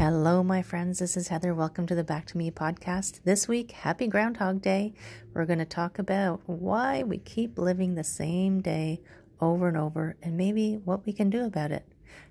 Hello, 0.00 0.42
my 0.42 0.62
friends. 0.62 0.98
This 0.98 1.14
is 1.14 1.28
Heather. 1.28 1.54
Welcome 1.54 1.86
to 1.88 1.94
the 1.94 2.02
Back 2.02 2.24
to 2.28 2.38
Me 2.38 2.50
podcast. 2.50 3.20
This 3.24 3.46
week, 3.46 3.72
happy 3.72 4.06
Groundhog 4.06 4.62
Day. 4.62 4.94
We're 5.34 5.44
going 5.44 5.58
to 5.58 5.66
talk 5.66 5.98
about 5.98 6.40
why 6.46 7.02
we 7.02 7.18
keep 7.18 7.58
living 7.58 7.96
the 7.96 8.02
same 8.02 8.62
day 8.62 9.02
over 9.42 9.68
and 9.68 9.76
over 9.76 10.16
and 10.22 10.38
maybe 10.38 10.76
what 10.86 11.04
we 11.04 11.12
can 11.12 11.28
do 11.28 11.44
about 11.44 11.70
it. 11.70 11.86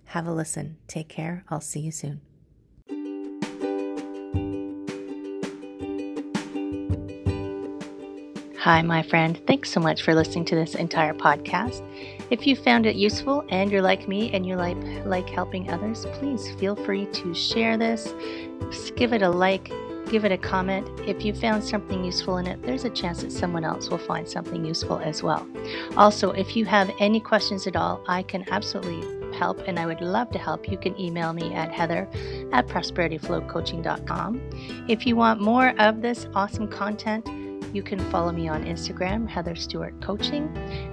Have 0.05 0.25
a 0.25 0.33
listen. 0.33 0.77
Take 0.87 1.09
care. 1.09 1.43
I'll 1.47 1.61
see 1.61 1.81
you 1.81 1.91
soon. 1.91 2.21
Hi, 8.69 8.83
my 8.83 9.01
friend. 9.01 9.41
Thanks 9.47 9.71
so 9.71 9.79
much 9.79 10.03
for 10.03 10.13
listening 10.13 10.45
to 10.45 10.55
this 10.55 10.75
entire 10.75 11.15
podcast. 11.15 11.81
If 12.29 12.45
you 12.45 12.55
found 12.55 12.85
it 12.85 12.95
useful 12.95 13.43
and 13.49 13.71
you're 13.71 13.81
like 13.81 14.07
me 14.07 14.31
and 14.31 14.45
you 14.45 14.57
like 14.57 14.77
like 15.05 15.27
helping 15.27 15.71
others, 15.71 16.05
please 16.13 16.51
feel 16.59 16.75
free 16.75 17.07
to 17.07 17.33
share 17.33 17.77
this. 17.77 18.13
Give 18.95 19.11
it 19.11 19.23
a 19.23 19.29
like, 19.31 19.71
give 20.11 20.23
it 20.23 20.31
a 20.31 20.37
comment. 20.37 20.87
If 20.99 21.25
you 21.25 21.33
found 21.33 21.63
something 21.63 22.03
useful 22.03 22.37
in 22.37 22.45
it, 22.45 22.61
there's 22.61 22.85
a 22.85 22.91
chance 22.91 23.23
that 23.23 23.31
someone 23.31 23.63
else 23.63 23.89
will 23.89 23.97
find 23.97 24.29
something 24.29 24.63
useful 24.63 24.99
as 24.99 25.23
well. 25.23 25.47
Also, 25.97 26.29
if 26.29 26.55
you 26.55 26.65
have 26.65 26.91
any 26.99 27.19
questions 27.19 27.65
at 27.65 27.75
all, 27.75 28.03
I 28.07 28.21
can 28.21 28.45
absolutely 28.51 29.03
help 29.35 29.67
and 29.67 29.79
I 29.79 29.87
would 29.87 30.01
love 30.01 30.29
to 30.29 30.37
help. 30.37 30.69
You 30.69 30.77
can 30.77 30.95
email 30.99 31.33
me 31.33 31.55
at 31.55 31.71
heather 31.71 32.07
at 32.51 32.67
prosperityflowcoaching.com. 32.67 34.85
If 34.87 35.07
you 35.07 35.15
want 35.15 35.41
more 35.41 35.73
of 35.79 36.03
this 36.03 36.27
awesome 36.35 36.67
content, 36.67 37.27
you 37.73 37.83
can 37.83 37.99
follow 38.11 38.31
me 38.31 38.47
on 38.47 38.63
Instagram, 38.65 39.27
Heather 39.27 39.55
Stewart 39.55 39.99
Coaching. 40.01 40.49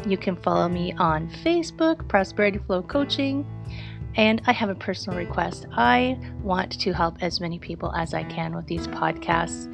You 0.06 0.16
can 0.16 0.36
follow 0.36 0.68
me 0.68 0.92
on 0.94 1.28
Facebook, 1.44 2.06
Prosperity 2.08 2.58
Flow 2.58 2.82
Coaching. 2.82 3.46
And 4.16 4.40
I 4.46 4.52
have 4.52 4.70
a 4.70 4.74
personal 4.74 5.18
request. 5.18 5.66
I 5.72 6.18
want 6.42 6.78
to 6.80 6.92
help 6.92 7.22
as 7.22 7.40
many 7.40 7.58
people 7.58 7.92
as 7.94 8.14
I 8.14 8.24
can 8.24 8.54
with 8.54 8.66
these 8.66 8.86
podcasts. 8.88 9.66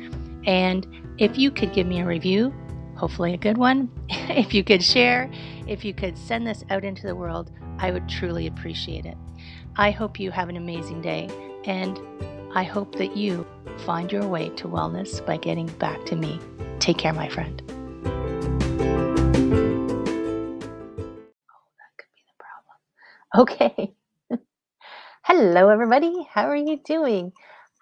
And 0.47 0.87
if 1.19 1.39
you 1.39 1.51
could 1.51 1.73
give 1.73 1.87
me 1.87 2.01
a 2.01 2.07
review, 2.07 2.53
hopefully 2.97 3.35
a 3.35 3.37
good 3.37 3.57
one, 3.57 3.91
if 4.09 4.53
you 4.53 4.65
could 4.65 4.83
share, 4.83 5.31
if 5.67 5.85
you 5.85 5.95
could 5.95 6.19
send 6.19 6.47
this 6.47 6.65
out 6.71 6.85
into 6.85 7.07
the 7.07 7.15
world, 7.15 7.51
I 7.79 7.91
would 7.91 8.09
truly 8.09 8.47
appreciate 8.47 9.07
it. 9.07 9.17
I 9.77 9.91
hope 9.91 10.21
you 10.21 10.31
have 10.31 10.49
an 10.49 10.57
amazing 10.57 11.01
day, 11.01 11.31
and 11.65 11.99
I 12.55 12.65
hope 12.65 12.97
that 12.97 13.17
you 13.17 13.47
find 13.87 14.13
your 14.13 14.27
way 14.27 14.51
to 14.51 14.69
wellness 14.69 15.25
by 15.25 15.37
getting 15.37 15.67
back 15.79 16.05
to 16.07 16.17
me. 16.17 16.39
Take 16.83 16.99
care, 16.99 17.13
my 17.13 17.29
friend. 17.29 17.63
Oh, 17.69 17.71
that 21.79 21.93
could 21.97 22.11
be 22.17 22.25
the 22.27 22.35
problem. 22.43 22.77
Okay. 23.39 23.95
Hello, 25.23 25.69
everybody. 25.69 26.27
How 26.29 26.49
are 26.49 26.57
you 26.57 26.81
doing? 26.85 27.31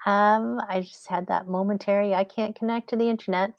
Um, 0.04 0.60
I 0.68 0.82
just 0.82 1.08
had 1.08 1.28
that 1.28 1.48
momentary 1.48 2.14
I 2.14 2.24
can't 2.24 2.54
connect 2.54 2.90
to 2.90 2.96
the 2.96 3.08
internet, 3.08 3.54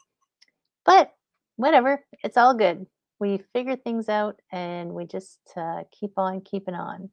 but 0.85 1.11
whatever. 1.55 2.05
It's 2.23 2.37
all 2.37 2.53
good. 2.53 2.85
We 3.19 3.41
figure 3.51 3.77
things 3.77 4.09
out 4.09 4.39
and 4.51 4.93
we 4.93 5.05
just 5.07 5.39
uh, 5.57 5.85
keep 5.91 6.11
on 6.17 6.41
keeping 6.41 6.75
on. 6.75 7.09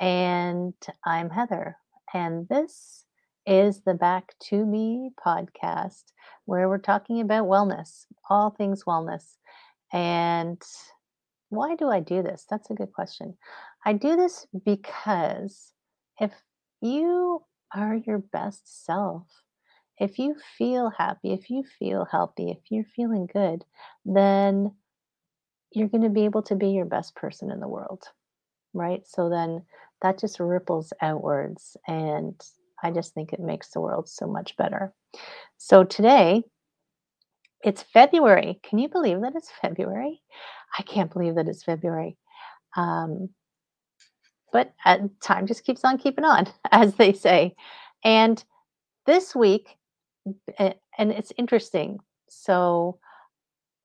And 0.00 0.74
I'm 1.06 1.30
Heather, 1.30 1.76
and 2.12 2.48
this 2.48 3.04
is 3.46 3.80
the 3.82 3.94
Back 3.94 4.34
to 4.48 4.64
Me 4.64 5.10
podcast 5.24 6.04
where 6.44 6.68
we're 6.68 6.78
talking 6.78 7.20
about 7.20 7.46
wellness, 7.46 8.06
all 8.28 8.50
things 8.50 8.84
wellness. 8.84 9.36
And 9.92 10.60
why 11.48 11.74
do 11.74 11.90
I 11.90 12.00
do 12.00 12.22
this? 12.22 12.46
That's 12.48 12.70
a 12.70 12.74
good 12.74 12.92
question. 12.92 13.36
I 13.84 13.92
do 13.92 14.16
this 14.16 14.46
because 14.64 15.72
if 16.20 16.32
you 16.80 17.42
are 17.74 17.94
your 17.94 18.18
best 18.18 18.84
self, 18.84 19.26
if 19.98 20.18
you 20.18 20.36
feel 20.56 20.90
happy, 20.96 21.32
if 21.32 21.50
you 21.50 21.64
feel 21.78 22.06
healthy, 22.10 22.50
if 22.50 22.58
you're 22.70 22.84
feeling 22.96 23.28
good, 23.32 23.64
then 24.04 24.72
you're 25.72 25.88
going 25.88 26.02
to 26.02 26.08
be 26.08 26.24
able 26.24 26.42
to 26.42 26.56
be 26.56 26.68
your 26.70 26.86
best 26.86 27.14
person 27.14 27.50
in 27.50 27.60
the 27.60 27.68
world. 27.68 28.04
Right. 28.72 29.06
So 29.06 29.28
then 29.28 29.62
that 30.02 30.18
just 30.18 30.40
ripples 30.40 30.92
outwards. 31.02 31.76
And 31.86 32.40
I 32.82 32.90
just 32.90 33.14
think 33.14 33.32
it 33.32 33.40
makes 33.40 33.70
the 33.70 33.80
world 33.80 34.08
so 34.08 34.26
much 34.26 34.56
better. 34.56 34.92
So 35.58 35.84
today, 35.84 36.42
it's 37.62 37.82
February. 37.82 38.58
Can 38.62 38.78
you 38.78 38.88
believe 38.88 39.20
that 39.20 39.34
it's 39.34 39.50
February? 39.60 40.22
I 40.78 40.82
can't 40.82 41.12
believe 41.12 41.34
that 41.34 41.48
it's 41.48 41.62
February. 41.62 42.16
Um, 42.76 43.30
but 44.52 44.72
uh, 44.84 44.98
time 45.20 45.46
just 45.46 45.64
keeps 45.64 45.84
on 45.84 45.98
keeping 45.98 46.24
on, 46.24 46.46
as 46.72 46.94
they 46.94 47.12
say. 47.12 47.54
And 48.04 48.42
this 49.06 49.34
week, 49.34 49.76
and 50.58 50.74
it's 50.98 51.32
interesting. 51.36 51.98
So 52.28 52.98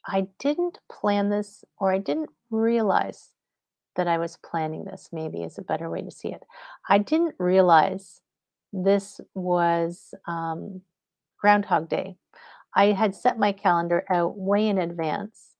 I 0.05 0.27
didn't 0.39 0.79
plan 0.89 1.29
this, 1.29 1.63
or 1.79 1.91
I 1.91 1.97
didn't 1.97 2.29
realize 2.51 3.31
that 3.95 4.07
I 4.07 4.17
was 4.17 4.37
planning 4.37 4.83
this, 4.83 5.09
maybe 5.11 5.41
is 5.43 5.57
a 5.57 5.63
better 5.63 5.89
way 5.89 6.01
to 6.01 6.11
see 6.11 6.29
it. 6.29 6.43
I 6.87 6.97
didn't 6.97 7.35
realize 7.39 8.21
this 8.83 9.21
was 9.33 10.13
um, 10.27 10.81
Groundhog 11.39 11.89
Day. 11.89 12.17
I 12.75 12.87
had 12.87 13.15
set 13.15 13.39
my 13.39 13.53
calendar 13.53 14.03
out 14.09 14.37
way 14.37 14.67
in 14.67 14.77
advance 14.77 15.51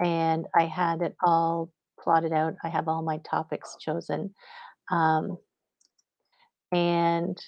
and 0.00 0.46
I 0.58 0.64
had 0.64 1.02
it 1.02 1.14
all 1.22 1.70
plotted 2.00 2.32
out. 2.32 2.54
I 2.64 2.68
have 2.68 2.88
all 2.88 3.02
my 3.02 3.18
topics 3.18 3.76
chosen. 3.78 4.34
Um, 4.90 5.36
and 6.72 7.38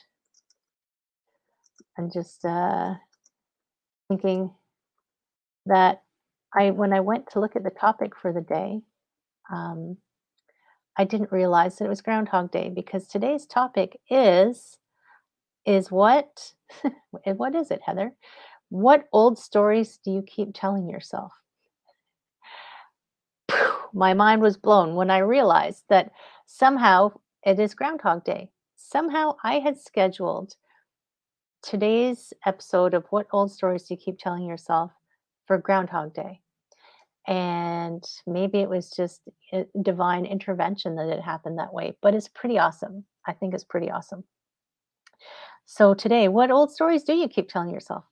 I'm 1.99 2.11
just 2.13 2.45
uh, 2.45 2.95
thinking 4.09 4.53
that 5.65 6.03
I, 6.55 6.71
when 6.71 6.93
I 6.93 7.01
went 7.01 7.31
to 7.31 7.41
look 7.41 7.57
at 7.57 7.65
the 7.65 7.71
topic 7.71 8.13
for 8.21 8.33
the 8.33 8.43
day, 8.43 8.81
um, 9.51 9.97
I 10.99 11.05
didn't 11.05 11.33
realize 11.33 11.77
that 11.77 11.87
it 11.87 11.89
was 11.89 12.03
Groundhog 12.03 12.51
Day 12.51 12.71
because 12.75 13.07
today's 13.07 13.47
topic 13.47 13.99
is 14.11 14.79
is 15.67 15.91
what 15.91 16.53
what 17.25 17.55
is 17.55 17.71
it, 17.71 17.81
Heather? 17.85 18.13
What 18.69 19.07
old 19.13 19.39
stories 19.39 19.99
do 19.99 20.11
you 20.11 20.23
keep 20.23 20.51
telling 20.55 20.89
yourself? 20.89 21.33
My 23.93 24.15
mind 24.15 24.43
was 24.43 24.57
blown 24.57 24.95
when 24.95 25.11
I 25.11 25.19
realized 25.19 25.85
that 25.89 26.11
somehow 26.47 27.13
it 27.45 27.59
is 27.59 27.75
Groundhog 27.75 28.25
Day. 28.25 28.51
Somehow 28.77 29.37
I 29.43 29.59
had 29.59 29.79
scheduled 29.79 30.55
today's 31.63 32.33
episode 32.45 32.95
of 32.95 33.07
What 33.11 33.27
Old 33.33 33.51
Stories 33.51 33.85
Do 33.85 33.95
You 33.95 33.99
Keep 33.99 34.19
Telling 34.19 34.47
Yourself 34.47 34.93
for 35.47 35.59
Groundhog 35.59 36.15
Day. 36.15 36.41
And 37.27 38.05
maybe 38.27 38.59
it 38.61 38.69
was 38.69 38.91
just 38.91 39.23
eh, 39.53 39.65
divine 39.83 40.27
intervention 40.27 40.95
that 40.97 41.09
it 41.09 41.21
happened 41.21 41.59
that 41.59 41.75
way, 41.75 41.97
but 42.01 42.15
it's 42.15 42.29
pretty 42.29 42.59
awesome. 42.59 43.05
I 43.27 43.33
think 43.33 43.53
it's 43.53 43.65
pretty 43.65 43.91
awesome. 43.91 44.25
So 45.67 45.95
today, 45.95 46.29
what 46.29 46.51
old 46.51 46.73
stories 46.73 47.03
do 47.03 47.13
you 47.13 47.29
keep 47.29 47.49
telling 47.49 47.71
yourself? 47.71 48.05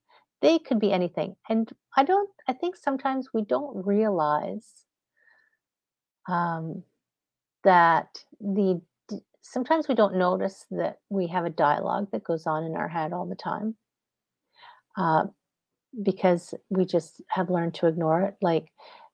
They 0.42 0.58
could 0.58 0.80
be 0.80 0.92
anything. 0.92 1.36
And 1.48 1.70
I 1.96 2.02
don't, 2.02 2.28
I 2.48 2.52
think 2.52 2.76
sometimes 2.76 3.28
we 3.32 3.42
don't 3.42 3.86
realize 3.86 4.66
um, 6.28 6.82
that 7.62 8.08
the, 8.40 8.82
sometimes 9.40 9.86
we 9.88 9.94
don't 9.94 10.16
notice 10.16 10.66
that 10.72 10.98
we 11.10 11.28
have 11.28 11.44
a 11.44 11.50
dialogue 11.50 12.08
that 12.12 12.24
goes 12.24 12.46
on 12.46 12.64
in 12.64 12.74
our 12.76 12.88
head 12.88 13.12
all 13.12 13.26
the 13.26 13.36
time 13.36 13.76
uh, 14.98 15.24
because 16.02 16.54
we 16.70 16.84
just 16.84 17.22
have 17.28 17.50
learned 17.50 17.74
to 17.74 17.86
ignore 17.86 18.22
it. 18.22 18.36
Like, 18.42 18.66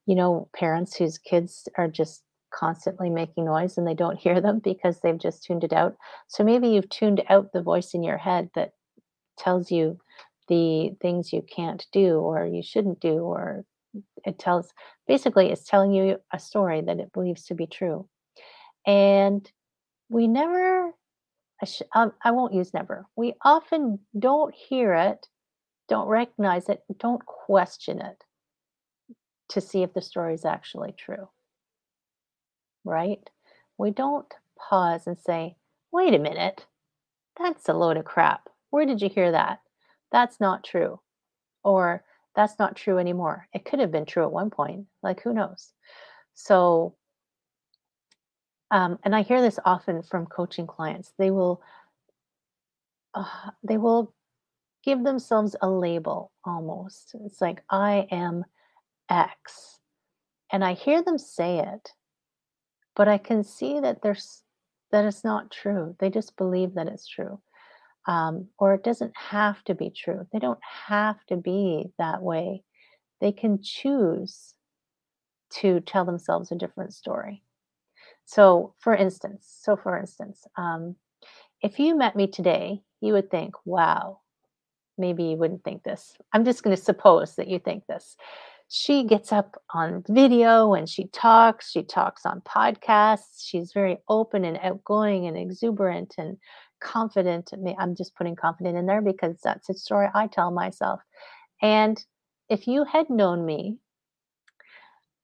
you 0.07 0.15
know, 0.15 0.49
parents 0.55 0.97
whose 0.97 1.19
kids 1.19 1.69
are 1.77 1.89
just 1.89 2.22
constantly 2.50 3.11
making 3.11 3.44
noise 3.44 3.78
and 3.78 3.87
they 3.87 3.94
don't 3.94 4.19
hear 4.19 4.41
them 4.41 4.59
because 4.59 5.00
they've 5.00 5.19
just 5.19 5.44
tuned 5.44 5.65
it 5.65 5.72
out. 5.72 5.97
So 6.28 6.44
maybe 6.44 6.69
you've 6.69 6.88
tuned 6.88 7.22
out 7.28 7.53
the 7.53 7.63
voice 7.63 7.95
in 7.95 8.03
your 8.03 8.19
head 8.19 8.51
that 8.54 8.72
tells 9.39 9.71
you 9.71 9.98
the 10.48 10.91
things 11.01 11.33
you 11.33 11.42
can't 11.42 11.86
do 11.92 12.19
or 12.19 12.47
you 12.47 12.63
shouldn't 12.63 13.01
do, 13.01 13.19
or 13.19 13.65
it 14.24 14.39
tells 14.39 14.72
basically 15.07 15.51
it's 15.51 15.65
telling 15.65 15.92
you 15.92 16.19
a 16.33 16.39
story 16.39 16.80
that 16.80 16.98
it 16.98 17.13
believes 17.13 17.45
to 17.47 17.54
be 17.54 17.66
true. 17.66 18.09
And 18.86 19.51
we 20.09 20.27
never, 20.27 20.92
I, 21.63 21.66
sh- 21.66 21.83
um, 21.95 22.13
I 22.24 22.33
won't 22.33 22.54
use 22.54 22.74
never, 22.74 23.07
we 23.16 23.34
often 23.45 24.01
don't 24.19 24.54
hear 24.54 24.92
it, 24.95 25.27
don't 25.89 26.09
recognize 26.09 26.69
it, 26.69 26.83
don't 26.98 27.24
question 27.24 28.01
it 28.01 28.24
to 29.51 29.60
see 29.60 29.83
if 29.83 29.92
the 29.95 30.03
story 30.03 30.34
is 30.34 30.45
actually 30.45 30.92
true 30.92 31.28
right? 32.84 33.21
We 33.78 33.91
don't 33.91 34.32
pause 34.59 35.06
and 35.06 35.18
say, 35.18 35.56
wait 35.92 36.15
a 36.15 36.18
minute, 36.18 36.66
that's 37.38 37.68
a 37.68 37.74
load 37.74 37.97
of 37.97 38.04
crap. 38.04 38.48
Where 38.71 38.86
did 38.86 39.00
you 39.00 39.09
hear 39.09 39.32
that? 39.32 39.60
That's 40.12 40.41
not 40.41 40.65
true. 40.65 41.00
Or 41.65 42.04
that's 42.36 42.59
not 42.59 42.77
true 42.77 42.98
anymore. 42.98 43.48
It 43.53 43.65
could 43.65 43.80
have 43.80 43.91
been 43.91 44.06
true 44.06 44.24
at 44.24 44.32
one 44.32 44.50
point. 44.50 44.86
Like, 45.03 45.22
who 45.22 45.32
knows? 45.32 45.72
So, 46.34 46.94
um, 48.71 48.98
and 49.03 49.16
I 49.16 49.22
hear 49.22 49.42
this 49.42 49.59
often 49.65 50.03
from 50.03 50.26
coaching 50.26 50.66
clients. 50.66 51.12
They 51.18 51.30
will 51.30 51.60
uh, 53.15 53.50
they 53.65 53.76
will 53.76 54.15
give 54.84 55.03
themselves 55.03 55.56
a 55.60 55.68
label 55.68 56.30
almost. 56.44 57.15
It's 57.24 57.41
like, 57.41 57.62
I 57.68 58.06
am 58.10 58.44
X. 59.10 59.78
And 60.53 60.65
I 60.65 60.74
hear 60.74 61.03
them 61.03 61.18
say 61.18 61.59
it, 61.59 61.91
but 63.00 63.08
I 63.08 63.16
can 63.16 63.42
see 63.42 63.80
that 63.80 64.02
there's 64.02 64.42
that 64.92 65.06
it's 65.06 65.24
not 65.24 65.50
true. 65.50 65.97
They 66.00 66.10
just 66.10 66.36
believe 66.36 66.74
that 66.74 66.86
it's 66.86 67.08
true. 67.08 67.41
Um, 68.06 68.48
or 68.58 68.74
it 68.74 68.84
doesn't 68.84 69.16
have 69.16 69.64
to 69.64 69.74
be 69.74 69.88
true. 69.88 70.26
They 70.34 70.38
don't 70.38 70.60
have 70.86 71.16
to 71.28 71.38
be 71.38 71.86
that 71.98 72.20
way. 72.20 72.62
They 73.22 73.32
can 73.32 73.62
choose 73.62 74.52
to 75.60 75.80
tell 75.80 76.04
themselves 76.04 76.52
a 76.52 76.56
different 76.56 76.92
story. 76.92 77.42
So, 78.26 78.74
for 78.80 78.94
instance, 78.94 79.48
so 79.62 79.78
for 79.78 79.97
instance, 79.97 80.47
um, 80.58 80.97
if 81.62 81.78
you 81.78 81.97
met 81.97 82.16
me 82.16 82.26
today, 82.26 82.82
you 83.00 83.14
would 83.14 83.30
think, 83.30 83.54
wow, 83.64 84.20
maybe 84.98 85.24
you 85.24 85.38
wouldn't 85.38 85.64
think 85.64 85.84
this. 85.84 86.18
I'm 86.34 86.44
just 86.44 86.62
going 86.62 86.76
to 86.76 86.82
suppose 86.82 87.36
that 87.36 87.48
you 87.48 87.60
think 87.60 87.86
this. 87.86 88.18
She 88.72 89.03
gets 89.03 89.33
up 89.33 89.61
on 89.75 90.05
video 90.09 90.75
and 90.75 90.89
she 90.89 91.09
talks. 91.09 91.72
She 91.72 91.83
talks 91.83 92.25
on 92.25 92.41
podcasts. 92.43 93.45
She's 93.45 93.72
very 93.72 93.99
open 94.09 94.45
and 94.45 94.61
outgoing 94.63 95.27
and 95.27 95.37
exuberant 95.37 96.15
and 96.19 96.37
confident. 96.81 97.51
I'm 97.81 97.97
just 97.97 98.15
putting 98.15 98.37
confident 98.37 98.77
in 98.77 98.87
there 98.87 99.03
because 99.03 99.41
that's 99.43 99.69
a 99.69 99.75
story 99.75 100.07
I 100.15 100.28
tell 100.28 100.53
myself. 100.53 101.01
And 101.61 102.01
if 102.49 102.69
you 102.69 102.84
had 102.84 103.11
known 103.11 103.45
me 103.45 103.78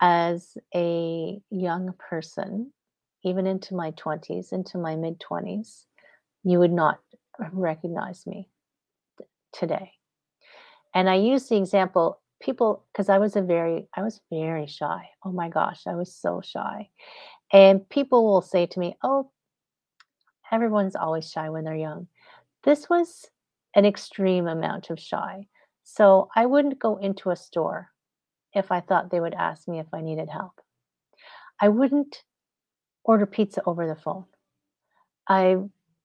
as 0.00 0.58
a 0.74 1.40
young 1.48 1.94
person, 2.00 2.72
even 3.22 3.46
into 3.46 3.76
my 3.76 3.92
20s, 3.92 4.52
into 4.52 4.76
my 4.76 4.96
mid 4.96 5.20
20s, 5.20 5.84
you 6.42 6.58
would 6.58 6.72
not 6.72 6.98
recognize 7.52 8.26
me 8.26 8.48
today. 9.52 9.92
And 10.92 11.08
I 11.08 11.14
use 11.14 11.48
the 11.48 11.56
example 11.56 12.20
people 12.46 12.84
because 12.92 13.10
I 13.10 13.18
was 13.18 13.36
a 13.36 13.42
very 13.42 13.88
I 13.94 14.02
was 14.02 14.20
very 14.30 14.66
shy. 14.66 15.10
Oh 15.24 15.32
my 15.32 15.48
gosh, 15.50 15.82
I 15.86 15.96
was 15.96 16.14
so 16.14 16.40
shy. 16.42 16.88
And 17.52 17.86
people 17.88 18.24
will 18.24 18.42
say 18.42 18.66
to 18.66 18.80
me, 18.80 18.96
"Oh, 19.02 19.30
everyone's 20.50 20.96
always 20.96 21.30
shy 21.30 21.50
when 21.50 21.64
they're 21.64 21.74
young." 21.74 22.08
This 22.62 22.88
was 22.88 23.26
an 23.74 23.84
extreme 23.84 24.46
amount 24.46 24.90
of 24.90 24.98
shy. 24.98 25.48
So 25.84 26.28
I 26.34 26.46
wouldn't 26.46 26.78
go 26.78 26.96
into 26.96 27.30
a 27.30 27.36
store 27.36 27.90
if 28.54 28.72
I 28.72 28.80
thought 28.80 29.10
they 29.10 29.20
would 29.20 29.34
ask 29.34 29.68
me 29.68 29.78
if 29.78 29.86
I 29.92 30.00
needed 30.00 30.28
help. 30.28 30.60
I 31.60 31.68
wouldn't 31.68 32.22
order 33.04 33.26
pizza 33.26 33.62
over 33.66 33.86
the 33.86 33.94
phone. 33.94 34.24
I, 35.28 35.56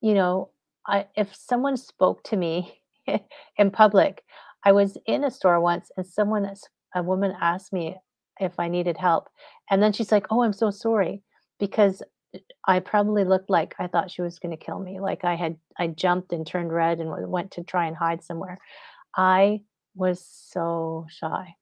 you 0.02 0.14
know, 0.14 0.50
I 0.86 1.08
if 1.16 1.36
someone 1.36 1.78
spoke 1.78 2.24
to 2.26 2.36
me 2.38 2.82
in 3.58 3.72
public, 3.72 4.24
I 4.64 4.72
was 4.72 4.98
in 5.06 5.24
a 5.24 5.32
store 5.32 5.60
once 5.60 5.92
and 5.98 6.06
someone 6.06 6.50
a 6.96 7.04
woman 7.04 7.36
asked 7.40 7.74
me 7.74 7.98
if 8.40 8.60
I 8.60 8.68
needed 8.68 8.98
help. 8.98 9.30
And 9.70 9.82
then 9.82 9.94
she's 9.94 10.12
like, 10.12 10.28
"Oh, 10.30 10.44
I'm 10.44 10.54
so 10.54 10.72
sorry." 10.72 11.24
Because 11.60 12.02
uh, 12.36 12.40
I 12.68 12.80
probably 12.80 13.24
looked 13.24 13.50
like 13.50 13.76
I 13.80 13.88
thought 13.88 14.12
she 14.12 14.22
was 14.22 14.40
going 14.40 14.58
to 14.58 14.66
kill 14.66 14.80
me. 14.80 15.00
Like 15.00 15.24
I 15.24 15.36
had 15.36 15.58
I 15.80 15.88
jumped 15.88 16.34
and 16.34 16.46
turned 16.46 16.74
red 16.74 17.00
and 17.00 17.30
went 17.30 17.52
to 17.52 17.64
try 17.64 17.88
and 17.88 17.96
hide 17.96 18.24
somewhere. 18.24 18.60
I 19.16 19.62
was 19.96 20.26
so 20.26 21.06
shy. 21.10 21.56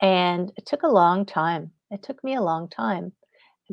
And 0.00 0.52
it 0.56 0.66
took 0.66 0.82
a 0.82 0.88
long 0.88 1.24
time. 1.24 1.72
It 1.90 2.02
took 2.02 2.22
me 2.22 2.34
a 2.34 2.42
long 2.42 2.68
time. 2.68 3.12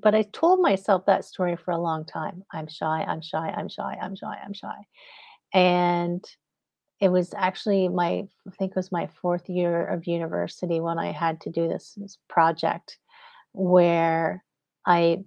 But 0.02 0.16
I 0.16 0.24
told 0.24 0.60
myself 0.62 1.06
that 1.06 1.26
story 1.26 1.56
for 1.56 1.72
a 1.72 1.82
long 1.82 2.06
time. 2.06 2.44
I'm 2.52 2.68
shy, 2.68 3.04
I'm 3.08 3.22
shy, 3.22 3.54
I'm 3.56 3.70
shy, 3.70 3.98
I'm 4.02 4.16
shy, 4.16 4.38
I'm 4.44 4.54
shy. 4.54 4.76
And 5.54 6.24
it 7.04 7.12
was 7.12 7.34
actually 7.36 7.90
my 7.90 8.24
I 8.48 8.52
think 8.58 8.72
it 8.72 8.78
was 8.78 8.90
my 8.90 9.10
4th 9.22 9.50
year 9.50 9.86
of 9.86 10.08
university 10.08 10.80
when 10.80 10.98
I 10.98 11.12
had 11.12 11.42
to 11.42 11.50
do 11.50 11.68
this, 11.68 11.96
this 11.98 12.18
project 12.30 12.98
where 13.52 14.42
I 14.86 15.26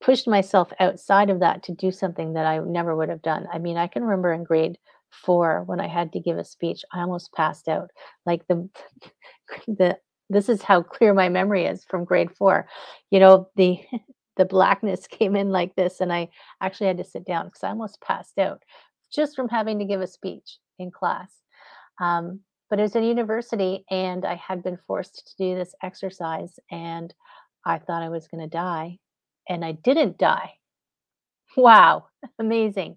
pushed 0.00 0.26
myself 0.26 0.72
outside 0.80 1.30
of 1.30 1.38
that 1.38 1.62
to 1.64 1.74
do 1.74 1.92
something 1.92 2.32
that 2.32 2.44
I 2.44 2.58
never 2.58 2.96
would 2.96 3.08
have 3.08 3.22
done. 3.22 3.46
I 3.52 3.58
mean, 3.58 3.76
I 3.76 3.86
can 3.86 4.02
remember 4.02 4.32
in 4.32 4.42
grade 4.42 4.78
4 5.12 5.62
when 5.64 5.78
I 5.78 5.86
had 5.86 6.12
to 6.14 6.20
give 6.20 6.38
a 6.38 6.44
speech, 6.44 6.84
I 6.92 7.02
almost 7.02 7.32
passed 7.32 7.68
out. 7.68 7.90
Like 8.26 8.44
the 8.48 8.68
the 9.68 9.98
this 10.28 10.48
is 10.48 10.60
how 10.60 10.82
clear 10.82 11.14
my 11.14 11.28
memory 11.28 11.66
is 11.66 11.84
from 11.84 12.04
grade 12.04 12.32
4. 12.36 12.66
You 13.12 13.20
know, 13.20 13.48
the 13.54 13.78
the 14.36 14.44
blackness 14.44 15.06
came 15.18 15.36
in 15.36 15.50
like 15.50 15.76
this 15.76 16.00
and 16.00 16.12
I 16.12 16.30
actually 16.60 16.88
had 16.88 16.98
to 16.98 17.04
sit 17.04 17.24
down 17.24 17.46
because 17.46 17.62
I 17.62 17.68
almost 17.68 18.00
passed 18.00 18.38
out 18.40 18.64
just 19.14 19.36
from 19.36 19.48
having 19.48 19.78
to 19.78 19.84
give 19.84 20.00
a 20.00 20.06
speech 20.08 20.58
in 20.82 20.90
class. 20.90 21.30
Um, 22.00 22.40
but 22.70 22.78
it 22.78 22.82
was 22.82 22.96
at 22.96 23.02
university 23.02 23.84
and 23.90 24.24
I 24.24 24.34
had 24.34 24.62
been 24.62 24.78
forced 24.86 25.26
to 25.26 25.36
do 25.36 25.54
this 25.54 25.74
exercise 25.82 26.58
and 26.70 27.12
I 27.66 27.78
thought 27.78 28.02
I 28.02 28.08
was 28.08 28.28
going 28.28 28.42
to 28.42 28.48
die 28.48 28.98
and 29.48 29.64
I 29.64 29.72
didn't 29.72 30.18
die. 30.18 30.52
Wow, 31.54 32.06
amazing. 32.38 32.96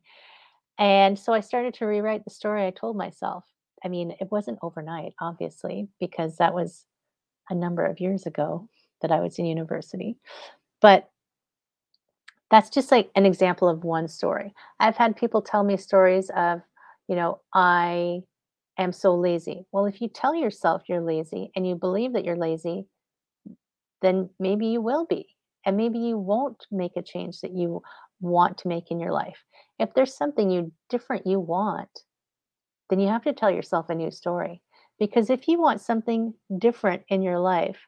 And 0.80 1.20
so 1.20 1.34
I 1.34 1.42
started 1.42 1.74
to 1.74 1.86
rewrite 1.86 2.24
the 2.24 2.32
story 2.32 2.66
I 2.66 2.72
told 2.72 2.96
myself. 2.96 3.44
I 3.84 3.90
mean, 3.90 4.12
it 4.22 4.32
wasn't 4.32 4.60
overnight, 4.62 5.14
obviously, 5.20 5.90
because 6.00 6.38
that 6.38 6.54
was 6.54 6.86
a 7.50 7.54
number 7.54 7.86
of 7.86 8.00
years 8.00 8.26
ago 8.26 8.70
that 9.02 9.12
I 9.12 9.20
was 9.20 9.38
in 9.40 9.46
university. 9.46 10.16
But 10.82 11.10
that's 12.50 12.70
just 12.70 12.92
like 12.92 13.10
an 13.16 13.26
example 13.26 13.68
of 13.68 13.84
one 13.84 14.08
story. 14.08 14.54
I've 14.80 14.96
had 14.96 15.16
people 15.16 15.42
tell 15.42 15.64
me 15.64 15.78
stories 15.78 16.30
of, 16.36 16.62
you 17.08 17.16
know, 17.16 17.42
I 17.54 18.22
am 18.78 18.92
so 18.92 19.16
lazy. 19.16 19.66
Well, 19.72 19.86
if 19.86 20.02
you 20.02 20.10
tell 20.10 20.36
yourself 20.36 20.84
you're 20.88 21.02
lazy 21.02 21.52
and 21.56 21.68
you 21.68 21.76
believe 21.76 22.14
that 22.14 22.26
you're 22.26 22.38
lazy, 22.38 22.88
then 24.02 24.30
maybe 24.40 24.68
you 24.68 24.82
will 24.82 25.06
be. 25.06 25.28
And 25.66 25.78
maybe 25.78 25.98
you 25.98 26.18
won't 26.18 26.66
make 26.72 26.96
a 26.96 27.02
change 27.02 27.42
that 27.42 27.56
you 27.56 27.82
want 28.22 28.58
to 28.60 28.68
make 28.68 28.92
in 28.92 29.00
your 29.00 29.12
life. 29.12 29.44
If 29.80 29.94
there's 29.94 30.16
something 30.16 30.50
you 30.50 30.72
different 30.90 31.26
you 31.26 31.40
want, 31.40 31.90
then 32.90 33.00
you 33.00 33.08
have 33.08 33.24
to 33.24 33.34
tell 33.34 33.50
yourself 33.50 33.90
a 33.90 33.96
new 33.96 34.12
story. 34.12 34.62
Because 35.00 35.30
if 35.30 35.48
you 35.48 35.60
want 35.60 35.82
something 35.82 36.34
different 36.58 37.04
in 37.10 37.22
your 37.22 37.40
life 37.40 37.80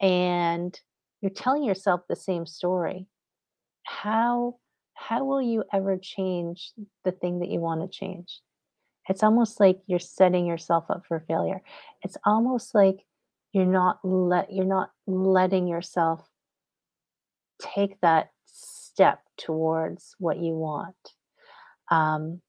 and 0.00 0.78
you're 1.20 1.30
telling 1.30 1.62
yourself 1.62 2.00
the 2.08 2.16
same 2.16 2.46
story, 2.46 3.06
how 3.84 4.56
how 4.94 5.24
will 5.24 5.42
you 5.42 5.62
ever 5.72 5.98
change 6.00 6.72
the 7.04 7.12
thing 7.12 7.40
that 7.40 7.50
you 7.50 7.60
want 7.60 7.82
to 7.82 7.98
change? 7.98 8.40
It's 9.08 9.22
almost 9.22 9.60
like 9.60 9.80
you're 9.86 9.98
setting 9.98 10.46
yourself 10.46 10.84
up 10.90 11.04
for 11.06 11.20
failure. 11.28 11.62
It's 12.02 12.16
almost 12.24 12.74
like 12.74 13.04
you're 13.52 13.66
not 13.66 13.98
let 14.04 14.52
you're 14.52 14.64
not 14.66 14.90
letting 15.06 15.66
yourself 15.68 16.28
take 17.60 18.00
that 18.00 18.30
step 18.44 19.20
towards 19.38 20.14
what 20.18 20.38
you 20.38 20.52
want. 20.54 20.96
Um, 21.90 22.42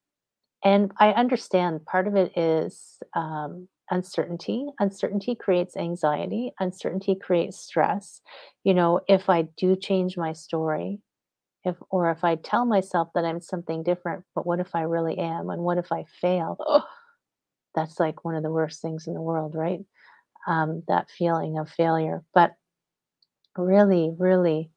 And 0.64 0.92
I 1.00 1.12
understand 1.14 1.86
part 1.86 2.08
of 2.08 2.16
it 2.16 2.38
is 2.38 3.02
um, 3.16 3.70
uncertainty. 3.92 4.68
Uncertainty 4.80 5.36
creates 5.36 5.78
anxiety. 5.78 6.54
Uncertainty 6.60 7.16
creates 7.16 7.58
stress. 7.60 8.22
You 8.64 8.74
know, 8.74 9.02
if 9.08 9.30
I 9.30 9.44
do 9.58 9.76
change 9.76 10.18
my 10.18 10.34
story, 10.34 11.02
if 11.68 11.78
or 11.92 12.12
if 12.12 12.24
I 12.24 12.36
tell 12.38 12.66
myself 12.66 13.10
that 13.16 13.26
I'm 13.26 13.42
something 13.42 13.84
different, 13.84 14.26
but 14.36 14.48
what 14.48 14.62
if 14.62 14.76
I 14.76 14.84
really 14.84 15.20
am? 15.20 15.50
And 15.52 15.64
what 15.64 15.80
if 15.80 15.92
I 15.92 16.06
fail? 16.22 16.58
Ugh, 16.68 16.84
that's 17.76 18.00
like 18.00 18.26
one 18.26 18.36
of 18.36 18.44
the 18.44 18.52
worst 18.52 18.82
things 18.82 19.08
in 19.08 19.14
the 19.14 19.22
world, 19.22 19.56
right? 19.56 19.82
Um, 20.48 20.84
that 20.88 21.10
feeling 21.12 21.60
of 21.60 21.70
failure. 21.70 22.24
But 22.34 22.56
really, 23.58 24.14
really, 24.18 24.72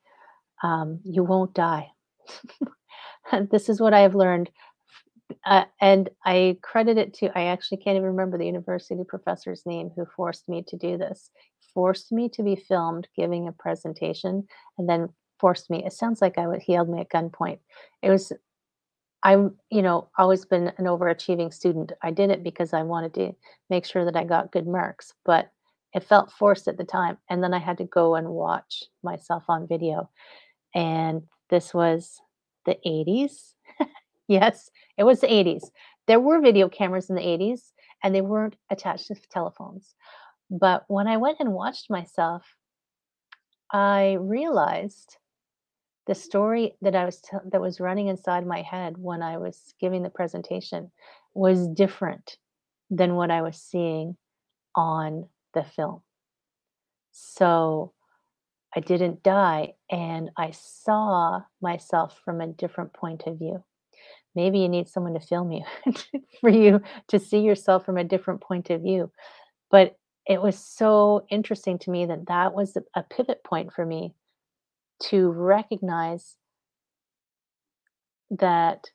um, 0.62 1.00
you 1.04 1.24
won't 1.24 1.54
die. 1.54 1.88
this 3.50 3.68
is 3.68 3.80
what 3.80 3.94
I 3.94 4.00
have 4.00 4.14
learned 4.14 4.50
Uh, 5.46 5.64
and 5.80 6.10
I 6.24 6.58
credit 6.62 6.98
it 6.98 7.14
to 7.14 7.38
I 7.38 7.44
actually 7.44 7.78
can't 7.78 7.96
even 7.96 8.08
remember 8.08 8.36
the 8.36 8.46
university 8.46 9.02
professor's 9.06 9.64
name 9.64 9.90
who 9.94 10.04
forced 10.16 10.48
me 10.48 10.64
to 10.68 10.76
do 10.76 10.98
this. 10.98 11.30
Forced 11.72 12.10
me 12.12 12.28
to 12.30 12.42
be 12.42 12.56
filmed 12.56 13.06
giving 13.16 13.46
a 13.46 13.52
presentation 13.52 14.46
and 14.76 14.88
then 14.88 15.08
forced 15.40 15.70
me. 15.70 15.84
It 15.84 15.92
sounds 15.92 16.20
like 16.20 16.38
I 16.38 16.46
would 16.46 16.62
he 16.62 16.74
held 16.74 16.88
me 16.88 17.00
at 17.00 17.10
gunpoint. 17.10 17.58
It 18.02 18.10
was 18.10 18.32
I'm, 19.22 19.56
you 19.70 19.82
know, 19.82 20.08
always 20.16 20.46
been 20.46 20.72
an 20.78 20.86
overachieving 20.86 21.52
student. 21.52 21.92
I 22.02 22.10
did 22.10 22.30
it 22.30 22.42
because 22.42 22.72
I 22.72 22.82
wanted 22.82 23.12
to 23.14 23.32
make 23.68 23.84
sure 23.84 24.04
that 24.06 24.16
I 24.16 24.24
got 24.24 24.52
good 24.52 24.66
marks, 24.66 25.12
but 25.26 25.50
it 25.92 26.04
felt 26.04 26.32
forced 26.32 26.68
at 26.68 26.78
the 26.78 26.84
time. 26.84 27.18
And 27.28 27.42
then 27.42 27.52
I 27.52 27.58
had 27.58 27.76
to 27.78 27.84
go 27.84 28.14
and 28.14 28.28
watch 28.30 28.84
myself 29.02 29.44
on 29.48 29.68
video. 29.68 30.08
And 30.74 31.22
this 31.50 31.74
was 31.74 32.18
the 32.64 32.78
80s 32.86 33.54
Yes, 34.30 34.70
it 34.96 35.02
was 35.02 35.20
the 35.20 35.26
80s. 35.26 35.70
There 36.06 36.20
were 36.20 36.40
video 36.40 36.68
cameras 36.68 37.10
in 37.10 37.16
the 37.16 37.22
80s, 37.22 37.72
and 38.04 38.14
they 38.14 38.20
weren't 38.20 38.54
attached 38.70 39.08
to 39.08 39.16
telephones. 39.28 39.96
But 40.48 40.84
when 40.86 41.08
I 41.08 41.16
went 41.16 41.40
and 41.40 41.52
watched 41.52 41.90
myself, 41.90 42.54
I 43.72 44.18
realized 44.20 45.16
the 46.10 46.14
story 46.16 46.74
that 46.82 46.96
I 46.96 47.04
was 47.04 47.20
t- 47.20 47.36
that 47.52 47.60
was 47.60 47.78
running 47.78 48.08
inside 48.08 48.44
my 48.44 48.62
head 48.62 48.96
when 48.98 49.22
I 49.22 49.38
was 49.38 49.74
giving 49.80 50.02
the 50.02 50.10
presentation 50.10 50.90
was 51.34 51.68
different 51.68 52.36
than 52.90 53.14
what 53.14 53.30
I 53.30 53.42
was 53.42 53.56
seeing 53.56 54.16
on 54.74 55.28
the 55.54 55.62
film. 55.62 56.02
So 57.12 57.92
I 58.74 58.80
didn't 58.80 59.22
die 59.22 59.74
and 59.88 60.30
I 60.36 60.50
saw 60.50 61.42
myself 61.62 62.18
from 62.24 62.40
a 62.40 62.48
different 62.48 62.92
point 62.92 63.22
of 63.28 63.38
view. 63.38 63.62
Maybe 64.34 64.58
you 64.58 64.68
need 64.68 64.88
someone 64.88 65.14
to 65.14 65.20
film 65.20 65.52
you 65.52 65.62
for 66.40 66.50
you 66.50 66.82
to 67.06 67.20
see 67.20 67.38
yourself 67.38 67.86
from 67.86 67.98
a 67.98 68.02
different 68.02 68.40
point 68.40 68.68
of 68.70 68.82
view. 68.82 69.12
But 69.70 69.96
it 70.26 70.42
was 70.42 70.58
so 70.58 71.24
interesting 71.30 71.78
to 71.78 71.90
me 71.92 72.06
that 72.06 72.26
that 72.26 72.52
was 72.52 72.76
a, 72.76 72.82
a 72.98 73.04
pivot 73.04 73.44
point 73.44 73.72
for 73.72 73.86
me 73.86 74.12
to 75.08 75.30
recognize 75.30 76.36
that 78.30 78.86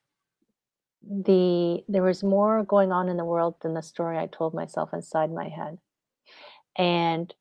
the 1.08 1.84
there 1.88 2.02
was 2.02 2.24
more 2.24 2.64
going 2.64 2.92
on 2.92 3.10
in 3.10 3.18
the 3.18 3.26
world 3.26 3.56
than 3.62 3.74
the 3.74 3.82
story 3.82 4.18
I 4.18 4.28
told 4.28 4.54
myself 4.54 4.90
inside 4.94 5.32
my 5.32 5.50
head. 5.50 5.78
And 6.78 7.34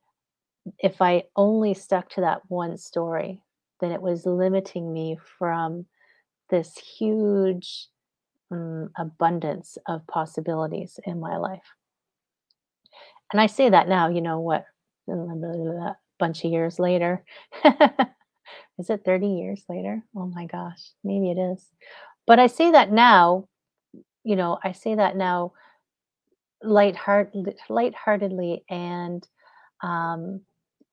if 0.79 1.01
I 1.01 1.23
only 1.35 1.73
stuck 1.73 2.09
to 2.11 2.21
that 2.21 2.41
one 2.47 2.77
story, 2.77 3.41
then 3.81 3.91
it 3.91 4.01
was 4.01 4.25
limiting 4.25 4.93
me 4.93 5.17
from 5.39 5.85
this 6.49 6.77
huge 6.77 7.87
um, 8.51 8.89
abundance 8.97 9.77
of 9.87 10.05
possibilities 10.07 10.99
in 11.05 11.19
my 11.19 11.37
life. 11.37 11.65
And 13.31 13.41
I 13.41 13.47
say 13.47 13.69
that 13.69 13.87
now, 13.89 14.09
you 14.09 14.21
know 14.21 14.39
what, 14.39 14.65
a 15.09 15.95
bunch 16.19 16.45
of 16.45 16.51
years 16.51 16.79
later. 16.79 17.23
is 18.77 18.89
it 18.89 19.03
30 19.05 19.27
years 19.27 19.63
later? 19.69 20.03
Oh 20.15 20.27
my 20.27 20.45
gosh, 20.45 20.91
maybe 21.03 21.31
it 21.31 21.37
is. 21.37 21.65
But 22.27 22.39
I 22.39 22.47
say 22.47 22.71
that 22.71 22.91
now, 22.91 23.47
you 24.23 24.35
know, 24.35 24.57
I 24.63 24.71
say 24.71 24.95
that 24.95 25.15
now 25.15 25.53
lightheart, 26.63 27.33
lightheartedly 27.69 28.65
and 28.69 29.27
um, 29.81 30.41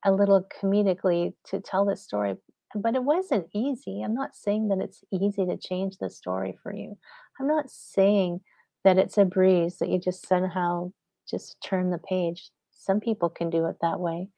a 0.05 0.13
little 0.13 0.47
comedically 0.61 1.35
to 1.47 1.61
tell 1.61 1.85
this 1.85 2.03
story. 2.03 2.37
But 2.75 2.95
it 2.95 3.05
wasn't 3.05 3.49
easy. 3.55 4.03
I'm 4.03 4.15
not 4.15 4.35
saying 4.35 4.69
that 4.69 4.79
it's 4.79 5.05
easy 5.13 5.45
to 5.47 5.57
change 5.57 5.99
the 5.99 6.11
story 6.11 6.59
for 6.63 6.75
you. 6.75 6.97
I'm 7.41 7.47
not 7.47 7.71
saying 7.71 8.41
that 8.85 8.99
it's 8.99 9.19
a 9.19 9.25
breeze 9.25 9.79
that 9.79 9.89
you 9.89 9.99
just 9.99 10.27
somehow 10.27 10.93
just 11.29 11.57
turn 11.65 11.91
the 11.91 11.99
page. 11.99 12.51
Some 12.71 13.01
people 13.01 13.29
can 13.29 13.51
do 13.51 13.67
it 13.67 13.77
that 13.81 14.01
way. 14.01 14.29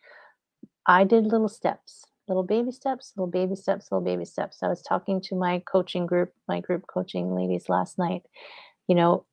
I 0.86 1.04
did 1.04 1.26
little 1.26 1.48
steps, 1.48 2.04
little 2.28 2.42
baby 2.42 2.72
steps, 2.72 3.12
little 3.16 3.30
baby 3.30 3.54
steps, 3.54 3.88
little 3.90 4.04
baby 4.04 4.24
steps. 4.24 4.62
I 4.62 4.68
was 4.68 4.82
talking 4.82 5.20
to 5.22 5.34
my 5.34 5.60
coaching 5.60 6.06
group, 6.06 6.32
my 6.48 6.60
group 6.60 6.86
coaching 6.86 7.34
ladies 7.34 7.68
last 7.68 7.98
night. 7.98 8.22
You 8.88 8.94
know, 8.94 9.26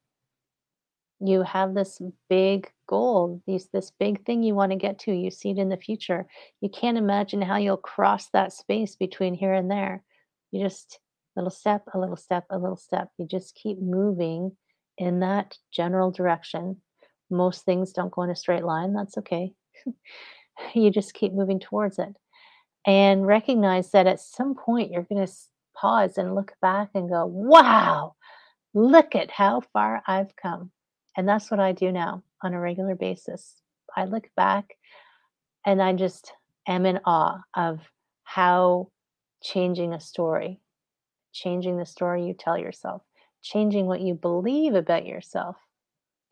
you 1.19 1.43
have 1.43 1.73
this 1.73 2.01
big 2.29 2.71
goal, 2.87 3.41
these 3.45 3.69
this 3.71 3.91
big 3.91 4.25
thing 4.25 4.43
you 4.43 4.55
want 4.55 4.71
to 4.71 4.77
get 4.77 4.99
to. 4.99 5.13
You 5.13 5.31
see 5.31 5.51
it 5.51 5.57
in 5.57 5.69
the 5.69 5.77
future. 5.77 6.25
You 6.59 6.69
can't 6.69 6.97
imagine 6.97 7.41
how 7.41 7.57
you'll 7.57 7.77
cross 7.77 8.29
that 8.29 8.53
space 8.53 8.95
between 8.95 9.33
here 9.33 9.53
and 9.53 9.69
there. 9.69 10.03
You 10.51 10.63
just 10.63 10.99
little 11.35 11.51
step, 11.51 11.83
a 11.93 11.99
little 11.99 12.17
step, 12.17 12.45
a 12.49 12.57
little 12.57 12.77
step. 12.77 13.09
You 13.17 13.25
just 13.25 13.55
keep 13.55 13.79
moving 13.79 14.57
in 14.97 15.19
that 15.21 15.57
general 15.71 16.11
direction. 16.11 16.81
Most 17.29 17.63
things 17.63 17.93
don't 17.93 18.11
go 18.11 18.23
in 18.23 18.29
a 18.29 18.35
straight 18.35 18.65
line. 18.65 18.93
That's 18.93 19.17
okay. 19.19 19.53
you 20.73 20.91
just 20.91 21.13
keep 21.13 21.31
moving 21.33 21.59
towards 21.59 21.99
it 21.99 22.15
and 22.85 23.25
recognize 23.25 23.91
that 23.91 24.07
at 24.07 24.19
some 24.19 24.55
point 24.55 24.91
you're 24.91 25.03
going 25.03 25.25
to 25.25 25.33
pause 25.75 26.17
and 26.17 26.35
look 26.35 26.53
back 26.61 26.89
and 26.93 27.09
go, 27.09 27.25
wow, 27.25 28.15
look 28.73 29.15
at 29.15 29.31
how 29.31 29.61
far 29.73 30.01
I've 30.07 30.35
come. 30.35 30.71
And 31.15 31.27
that's 31.27 31.51
what 31.51 31.59
I 31.59 31.71
do 31.71 31.91
now 31.91 32.23
on 32.41 32.53
a 32.53 32.59
regular 32.59 32.95
basis. 32.95 33.55
I 33.95 34.05
look 34.05 34.29
back 34.35 34.75
and 35.65 35.81
I 35.81 35.93
just 35.93 36.33
am 36.67 36.85
in 36.85 36.99
awe 37.05 37.41
of 37.55 37.79
how 38.23 38.89
changing 39.43 39.93
a 39.93 39.99
story 39.99 40.61
changing 41.33 41.77
the 41.77 41.85
story 41.85 42.25
you 42.25 42.33
tell 42.37 42.57
yourself, 42.57 43.01
changing 43.41 43.85
what 43.85 44.01
you 44.01 44.13
believe 44.13 44.75
about 44.75 45.05
yourself 45.05 45.55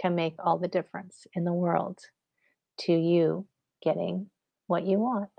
can 0.02 0.16
make 0.16 0.36
all 0.40 0.58
the 0.58 0.68
difference 0.68 1.28
in 1.34 1.44
the 1.44 1.54
world 1.54 2.00
to 2.80 2.94
you 2.94 3.46
getting 3.82 4.30
what 4.68 4.86
you 4.86 5.00
want. 5.00 5.30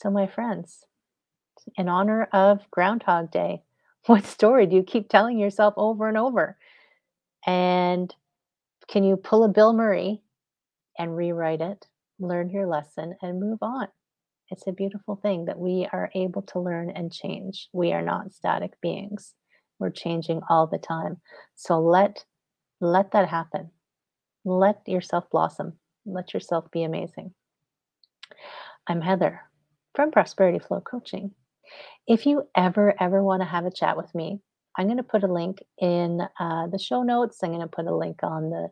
So, 0.00 0.12
my 0.12 0.28
friends, 0.28 0.84
in 1.76 1.88
honor 1.88 2.28
of 2.32 2.70
Groundhog 2.70 3.32
Day, 3.32 3.62
what 4.06 4.24
story 4.24 4.64
do 4.66 4.76
you 4.76 4.84
keep 4.84 5.08
telling 5.08 5.40
yourself 5.40 5.74
over 5.76 6.08
and 6.08 6.16
over? 6.16 6.56
And 7.44 8.14
can 8.86 9.02
you 9.02 9.16
pull 9.16 9.42
a 9.42 9.48
Bill 9.48 9.72
Murray 9.72 10.22
and 10.96 11.16
rewrite 11.16 11.60
it, 11.60 11.88
learn 12.20 12.48
your 12.50 12.68
lesson, 12.68 13.16
and 13.22 13.40
move 13.40 13.58
on? 13.60 13.88
It's 14.50 14.68
a 14.68 14.72
beautiful 14.72 15.16
thing 15.16 15.46
that 15.46 15.58
we 15.58 15.88
are 15.92 16.12
able 16.14 16.42
to 16.42 16.60
learn 16.60 16.90
and 16.90 17.12
change. 17.12 17.68
We 17.72 17.92
are 17.92 18.02
not 18.02 18.32
static 18.32 18.80
beings. 18.80 19.34
We're 19.80 19.90
changing 19.90 20.42
all 20.48 20.68
the 20.68 20.78
time. 20.78 21.16
So 21.56 21.80
let 21.80 22.24
let 22.80 23.10
that 23.10 23.28
happen. 23.28 23.72
Let 24.44 24.86
yourself 24.86 25.24
blossom. 25.28 25.72
Let 26.06 26.34
yourself 26.34 26.70
be 26.70 26.84
amazing. 26.84 27.34
I'm 28.86 29.00
Heather 29.00 29.42
from 29.98 30.12
Prosperity 30.12 30.60
Flow 30.60 30.80
Coaching. 30.80 31.32
If 32.06 32.24
you 32.24 32.44
ever, 32.56 32.94
ever 33.02 33.20
want 33.20 33.42
to 33.42 33.48
have 33.48 33.66
a 33.66 33.70
chat 33.72 33.96
with 33.96 34.14
me, 34.14 34.38
I'm 34.76 34.86
going 34.86 34.98
to 34.98 35.02
put 35.02 35.24
a 35.24 35.32
link 35.32 35.58
in 35.82 36.20
uh, 36.38 36.68
the 36.68 36.78
show 36.78 37.02
notes. 37.02 37.38
I'm 37.42 37.50
going 37.50 37.62
to 37.62 37.66
put 37.66 37.88
a 37.88 37.96
link 37.96 38.20
on 38.22 38.48
the 38.48 38.68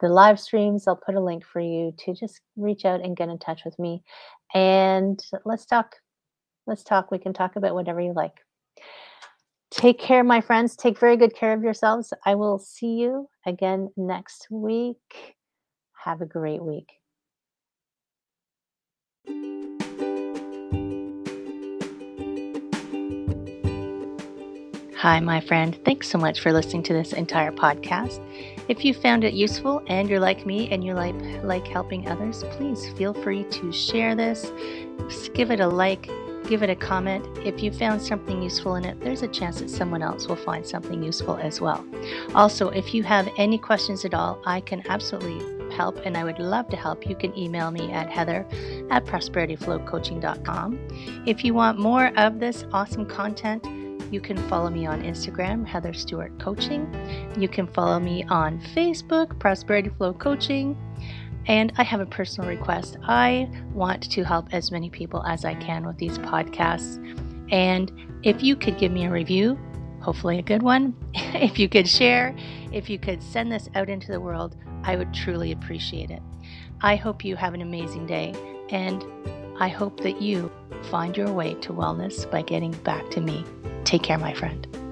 the 0.00 0.08
live 0.08 0.40
streams. 0.40 0.88
I'll 0.88 0.96
put 0.96 1.14
a 1.14 1.20
link 1.20 1.44
for 1.46 1.60
you 1.60 1.94
to 1.98 2.12
just 2.12 2.40
reach 2.56 2.84
out 2.84 3.02
and 3.02 3.16
get 3.16 3.28
in 3.28 3.38
touch 3.38 3.64
with 3.64 3.78
me. 3.78 4.02
And 4.52 5.24
let's 5.44 5.64
talk. 5.64 5.94
Let's 6.66 6.82
talk. 6.82 7.12
We 7.12 7.20
can 7.20 7.34
talk 7.34 7.54
about 7.54 7.74
whatever 7.74 8.00
you 8.00 8.12
like. 8.12 8.40
Take 9.70 10.00
care, 10.00 10.24
my 10.24 10.40
friends. 10.40 10.74
Take 10.74 10.98
very 10.98 11.16
good 11.16 11.36
care 11.36 11.52
of 11.52 11.62
yourselves. 11.62 12.12
I 12.26 12.34
will 12.34 12.58
see 12.58 12.94
you 12.94 13.28
again 13.46 13.92
next 13.96 14.48
week. 14.50 15.36
Have 16.04 16.20
a 16.20 16.26
great 16.26 16.64
week. 16.64 16.94
Hi, 25.04 25.20
my 25.20 25.38
friend. 25.38 25.78
Thanks 25.84 26.08
so 26.08 26.16
much 26.16 26.40
for 26.40 26.50
listening 26.50 26.82
to 26.84 26.94
this 26.94 27.12
entire 27.12 27.52
podcast. 27.52 28.22
If 28.68 28.86
you 28.86 28.94
found 28.94 29.22
it 29.22 29.34
useful 29.34 29.82
and 29.86 30.08
you're 30.08 30.18
like 30.18 30.46
me 30.46 30.70
and 30.70 30.82
you 30.82 30.94
like 30.94 31.14
like 31.42 31.66
helping 31.66 32.08
others, 32.08 32.42
please 32.52 32.88
feel 32.92 33.12
free 33.12 33.44
to 33.44 33.70
share 33.70 34.14
this. 34.14 34.50
Just 35.00 35.34
Give 35.34 35.50
it 35.50 35.60
a 35.60 35.68
like, 35.68 36.08
give 36.48 36.62
it 36.62 36.70
a 36.70 36.74
comment. 36.74 37.26
If 37.44 37.62
you 37.62 37.70
found 37.70 38.00
something 38.00 38.40
useful 38.40 38.76
in 38.76 38.86
it, 38.86 38.98
there's 39.00 39.20
a 39.20 39.28
chance 39.28 39.60
that 39.60 39.68
someone 39.68 40.00
else 40.00 40.26
will 40.26 40.36
find 40.36 40.66
something 40.66 41.02
useful 41.02 41.36
as 41.36 41.60
well. 41.60 41.84
Also, 42.34 42.70
if 42.70 42.94
you 42.94 43.02
have 43.02 43.28
any 43.36 43.58
questions 43.58 44.06
at 44.06 44.14
all, 44.14 44.40
I 44.46 44.62
can 44.62 44.82
absolutely 44.88 45.70
help 45.76 45.98
and 46.06 46.16
I 46.16 46.24
would 46.24 46.38
love 46.38 46.70
to 46.70 46.76
help. 46.78 47.06
You 47.06 47.14
can 47.14 47.38
email 47.38 47.70
me 47.70 47.92
at 47.92 48.08
heather 48.08 48.46
at 48.90 49.04
prosperityflowcoaching.com. 49.04 50.78
If 51.26 51.44
you 51.44 51.52
want 51.52 51.78
more 51.78 52.06
of 52.16 52.40
this 52.40 52.64
awesome 52.72 53.04
content, 53.04 53.66
you 54.10 54.20
can 54.20 54.36
follow 54.48 54.70
me 54.70 54.86
on 54.86 55.02
Instagram, 55.02 55.66
Heather 55.66 55.92
Stewart 55.92 56.38
Coaching. 56.38 56.92
You 57.38 57.48
can 57.48 57.66
follow 57.66 57.98
me 57.98 58.24
on 58.24 58.60
Facebook, 58.74 59.38
Prosperity 59.38 59.90
Flow 59.90 60.12
Coaching. 60.12 60.76
And 61.46 61.72
I 61.76 61.82
have 61.82 62.00
a 62.00 62.06
personal 62.06 62.48
request. 62.48 62.96
I 63.02 63.50
want 63.72 64.10
to 64.10 64.24
help 64.24 64.48
as 64.52 64.70
many 64.70 64.88
people 64.88 65.22
as 65.26 65.44
I 65.44 65.54
can 65.54 65.86
with 65.86 65.98
these 65.98 66.18
podcasts. 66.18 66.98
And 67.50 67.92
if 68.22 68.42
you 68.42 68.56
could 68.56 68.78
give 68.78 68.92
me 68.92 69.04
a 69.04 69.10
review, 69.10 69.58
hopefully 70.00 70.38
a 70.38 70.42
good 70.42 70.62
one, 70.62 70.94
if 71.14 71.58
you 71.58 71.68
could 71.68 71.88
share, 71.88 72.34
if 72.72 72.88
you 72.88 72.98
could 72.98 73.22
send 73.22 73.52
this 73.52 73.68
out 73.74 73.88
into 73.88 74.10
the 74.10 74.20
world, 74.20 74.56
I 74.84 74.96
would 74.96 75.12
truly 75.12 75.52
appreciate 75.52 76.10
it. 76.10 76.22
I 76.80 76.96
hope 76.96 77.24
you 77.24 77.36
have 77.36 77.54
an 77.54 77.62
amazing 77.62 78.06
day, 78.06 78.34
and 78.70 79.04
I 79.58 79.68
hope 79.68 80.00
that 80.00 80.20
you 80.20 80.50
find 80.90 81.16
your 81.16 81.32
way 81.32 81.54
to 81.54 81.72
wellness 81.72 82.30
by 82.30 82.42
getting 82.42 82.72
back 82.82 83.10
to 83.12 83.20
me. 83.20 83.44
Take 83.84 84.02
care, 84.02 84.18
my 84.18 84.34
friend. 84.34 84.83